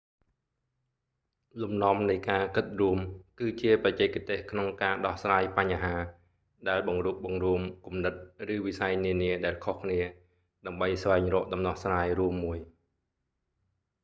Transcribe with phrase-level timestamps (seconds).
[1.61, 2.97] លំនាំនៃការគិតរួម
[3.39, 5.95] គឺជាបច្ចេកទេសក្នុងការដោះស្រាយបញ្ហា
[6.69, 8.13] ដែលបង្រួបបង្រួមគំនិត
[8.55, 9.99] ឬវិស័យនានាដែលខុសគ្នា
[10.65, 12.59] ដើម្បីស្វែងរកដំណោះស្រាយរួមមួយ